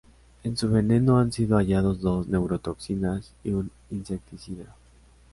[0.43, 4.75] En su veneno han sido hallados dos neurotoxinas y un insecticida.